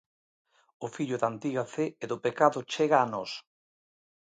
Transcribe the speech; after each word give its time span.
O 0.85 0.87
fillo 0.95 1.17
da 1.19 1.27
antiga 1.33 1.63
fe 1.73 1.85
e 2.03 2.05
do 2.11 2.17
pecado 2.25 2.59
chega 2.73 2.97
a 2.99 3.09
nós. 3.13 3.31